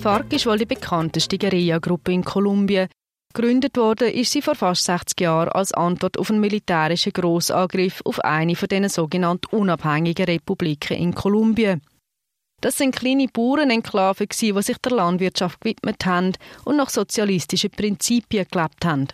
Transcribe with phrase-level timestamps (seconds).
[0.00, 2.88] FARC ist wohl die bekannteste Guerilla-Gruppe in Kolumbien.
[3.34, 8.18] Gegründet wurde ist sie vor fast 60 Jahren als Antwort auf einen militärischen Grossangriff auf
[8.20, 11.82] eine von den sogenannten unabhängigen Republiken in Kolumbien.
[12.62, 16.32] Das sind kleine Bauernenklaven, die sich der Landwirtschaft gewidmet haben
[16.64, 19.08] und nach sozialistischen Prinzipien gelebt haben.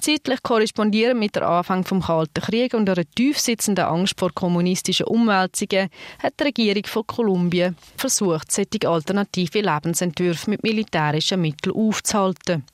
[0.00, 5.06] Zeitlich korrespondieren mit der Anfang vom Kalten Krieg und einer tief sitzenden Angst vor kommunistischen
[5.06, 5.88] Umwälzungen
[6.22, 12.64] hat die Regierung von Kolumbien versucht, solche alternative Lebensentwürfe mit militärischen Mitteln aufzuhalten.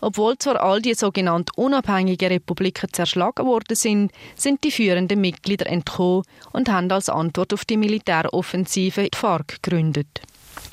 [0.00, 6.24] Obwohl zwar all die sogenannten unabhängigen Republiken zerschlagen worden sind, sind die führenden Mitglieder entkommen
[6.52, 10.20] und haben als Antwort auf die Militäroffensive die FARC gegründet.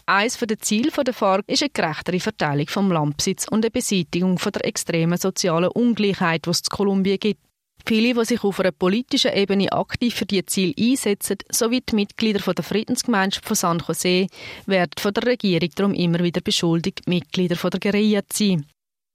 [0.05, 4.66] Eines der Ziele der FARC ist eine gerechtere Verteilung vom Landbesitz und eine Beseitigung der
[4.66, 7.41] extremen sozialen Ungleichheit, die es in Kolumbien gibt.
[7.86, 12.53] Viele, die sich auf einer politischen Ebene aktiv für diese Ziele einsetzen, sowie die Mitglieder
[12.53, 14.28] der Friedensgemeinschaft von San Jose,
[14.66, 18.66] werden von der Regierung darum immer wieder beschuldigt, Mitglieder der Guerilla zu sein.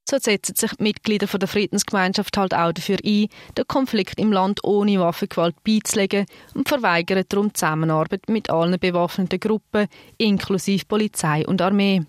[0.09, 3.27] So setzen sich die Mitglieder der Friedensgemeinschaft halt auch dafür ein,
[3.57, 9.87] den Konflikt im Land ohne Waffengewalt beizulegen und verweigern darum Zusammenarbeit mit allen bewaffneten Gruppen,
[10.17, 12.03] inklusive Polizei und Armee.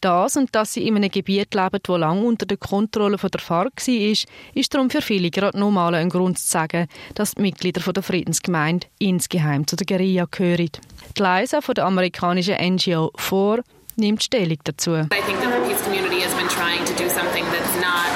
[0.00, 3.86] Das und dass sie in einem Gebiet leben, das lange unter der Kontrolle der FARC
[3.86, 8.02] war, ist, darum für viele gerade normal ein Grund zu sagen, dass die Mitglieder der
[8.02, 10.70] Friedensgemeinde insgeheim zu der Guerilla gehören.
[11.16, 13.62] Die Leise von der amerikanischen NGO 4
[13.94, 14.94] nimmt Stellung dazu.
[14.96, 16.05] I think the
[16.46, 18.06] been trying to do something that's not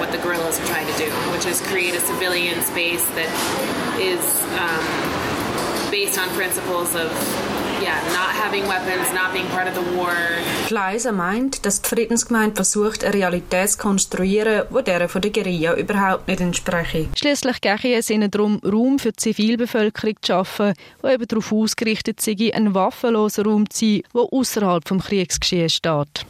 [0.00, 3.30] what the guerrillas are trying to do, which is create a civilian space that
[4.00, 4.22] is
[4.58, 4.84] um,
[5.90, 7.10] based on principles of
[7.80, 10.12] yeah, not having weapons, not being part of the war.
[10.68, 15.74] Gleiser meint, dass die Friedensgemeinde versucht, eine Realität zu konstruieren, die der von der Guerilla
[15.74, 17.08] überhaupt nicht entspreche.
[17.16, 22.20] Schließlich gehe es ihnen darum, Raum für die Zivilbevölkerung zu schaffen, wo eben darauf ausgerichtet
[22.20, 26.26] sei, ein waffenloser Raum zu sein, der außerhalb vom Kriegsgeschehen steht.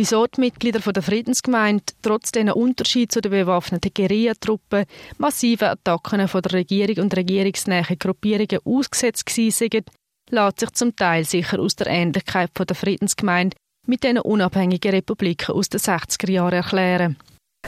[0.00, 4.86] Wieso die Mitglieder der Friedensgemeinde trotz diesen Unterschied zu den bewaffneten Guerillatruppen
[5.18, 9.84] massiven Attacken von der Regierung und regierungsnähen Gruppierungen ausgesetzt waren,
[10.30, 15.68] lässt sich zum Teil sicher aus der Ähnlichkeit der Friedensgemeinde mit den unabhängigen Republiken aus
[15.68, 17.16] den 60er Jahren erklären.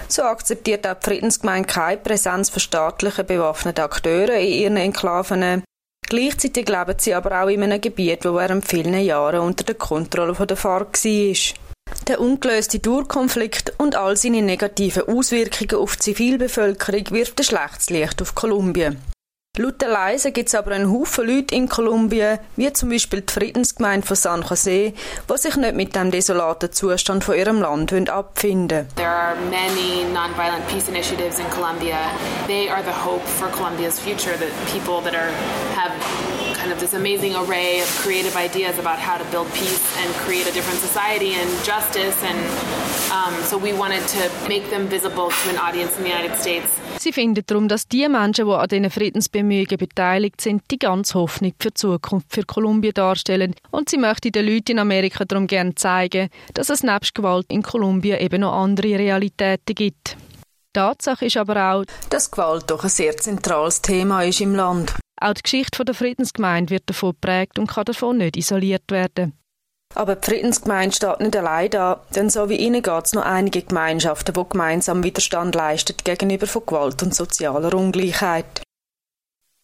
[0.09, 5.65] So akzeptiert auch die Friedensgemeinde keine Präsenz von staatlichen bewaffneten Akteuren in ihren Enklaven.
[6.09, 10.33] Gleichzeitig leben sie aber auch in einem Gebiet, das während vielen Jahren unter der Kontrolle
[10.33, 11.62] der FARC war.
[12.09, 18.21] Der ungelöste Durkonflikt und all seine negativen Auswirkungen auf die Zivilbevölkerung wirft ein schlechtes Licht
[18.21, 18.99] auf Kolumbien.
[19.59, 23.31] Laut der Leise gibt es aber einen Haufen Leute in Kolumbien, wie zum Beispiel die
[23.35, 28.89] Friedensgemeinde von San Jose, die sich nicht mit dem desolaten Zustand von ihrem Land abfinden
[28.97, 31.99] There are many nonviolent peace initiatives in Colombia.
[32.47, 35.31] They are the hope for Colombia's future, that people that are
[35.77, 35.93] have
[36.63, 40.47] kind of this amazing array of creative ideas about how to build peace and create
[40.47, 42.39] a different society and justice and
[43.11, 46.69] um, so we wanted to make them visible to an audience in the United States.
[46.99, 51.53] Sie finden darum, dass die Menschen, die an diesen Friedensbemühungen beteiligt sind, die ganze Hoffnung
[51.59, 53.57] für die Zukunft für Kolumbien darstellen.
[53.73, 57.63] Und sie möchten den Leuten in Amerika darum gerne zeigen, dass es nebst Gewalt in
[57.63, 60.17] Kolumbien eben noch andere Realitäten gibt.
[60.73, 64.95] Tatsache ist aber auch, dass Gewalt doch ein sehr zentrales Thema ist im Land.
[65.23, 69.35] Auch die Geschichte der Friedensgemeinde wird davon geprägt und kann davon nicht isoliert werden.
[69.95, 73.63] Aber die Friedensgemeinde steht nicht allein da, denn so wie ihnen geht es noch einige
[73.63, 78.63] Gemeinschaften, die gemeinsam Widerstand leisten gegenüber von Gewalt und sozialer Ungleichheit.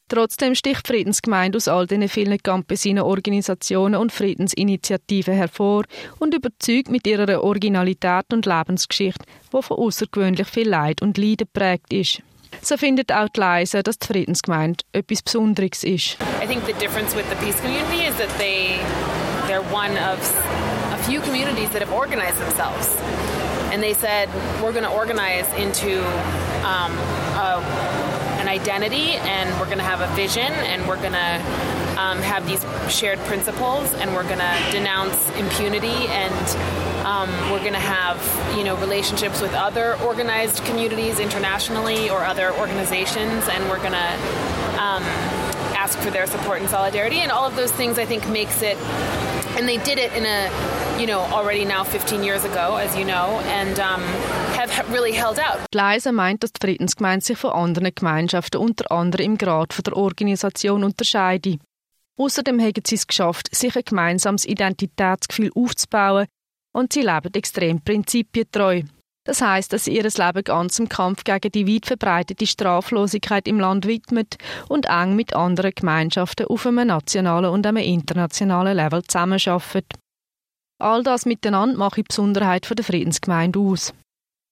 [0.07, 5.85] Trotzdem sticht die Friedensgemeinde aus all diesen vielen Campesinen Organisationen und Friedensinitiativen hervor
[6.21, 11.93] und überzeugt mit ihrer Originalität und Lebensgeschichte, die von außergewöhnlich viel Leid und Leiden prägt
[11.93, 12.23] ist.
[12.69, 16.19] So findet auch die Leise, dass die Friedensgemeinde etwas Besonderes ist.
[16.43, 18.79] I think the difference with the peace community is that they
[19.47, 20.19] they're one of
[20.93, 22.95] a few communities that have organized themselves.
[23.73, 24.29] And they said,
[24.63, 26.05] we're going to organize into
[26.61, 26.93] um,
[27.41, 27.65] a,
[28.39, 31.41] an identity and we're going to have a vision and we're going to
[31.99, 36.47] um, have these shared principles and we're going to denounce impunity and
[37.05, 38.19] um, we're going to have
[38.57, 44.13] you know relationships with other organized communities internationally or other organizations and we're going to
[44.81, 45.03] um,
[45.75, 48.77] ask for their support and solidarity and all of those things I think makes it
[49.57, 50.49] and they did it in a
[51.01, 54.03] you know already now 15 years ago as you know and um,
[54.59, 55.59] have really held out.
[55.73, 59.97] Leise meint, dass die Friedensgemeinde sich von anderen Gemeinschaften unter anderem im Grad von der
[59.97, 61.61] Organisation unterscheidet.
[62.19, 66.27] Außerdem haben sie es geschafft, sich ein gemeinsames Identitätsgefühl aufzubauen
[66.75, 68.83] und sie leben extrem prinzipientreu.
[69.25, 73.61] Das heißt, dass sie ihr Leben ganz im Kampf gegen die weit verbreitete Straflosigkeit im
[73.61, 74.37] Land widmet
[74.69, 80.01] und eng mit anderen Gemeinschaften auf einem nationalen und einem internationalen Level zusammenarbeiten.
[80.81, 83.93] All das miteinander mache die Besonderheit der Friedensgemeinde aus.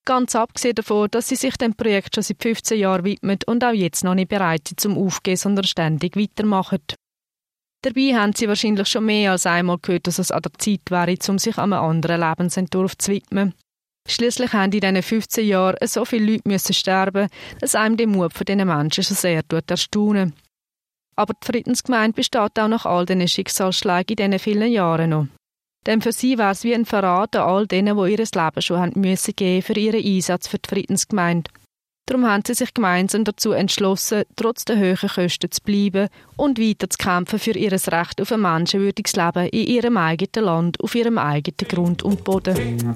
[0.05, 3.73] Ganz abgesehen davon, dass sie sich dem Projekt schon seit 15 Jahren widmet und auch
[3.73, 6.83] jetzt noch nicht bereit sind zum Aufgehen, sondern ständig weitermachen.
[7.87, 11.15] Dabei haben sie wahrscheinlich schon mehr als einmal gehört, dass es an der Zeit wäre,
[11.29, 13.55] um sich einem anderen Lebensentwurf zu widmen.
[14.09, 17.29] Schließlich haben in diesen 15 Jahren so viele Leute müssen sterben,
[17.61, 20.33] dass einem der Mut von diesen Menschen schon sehr erstaunen.
[21.15, 25.29] Aber die Friedensgemeinde besteht auch nach all diesen Schicksalsschlägen in diesen vielen Jahren noch.
[25.87, 28.81] Denn für sie war es wie ein Verrat an all denen, die ihr Leben schon
[28.81, 31.53] haben müssen geben für ihren Einsatz für die Friedensgemeinde.
[32.07, 36.89] Darum haben sie sich gemeinsam dazu entschlossen, trotz der hohen Kosten zu bleiben und weiter
[36.89, 41.19] zu kämpfen für ihr Recht auf ein menschenwürdiges Leben in ihrem eigenen Land, auf ihrem
[41.19, 42.95] eigenen Grund und Boden.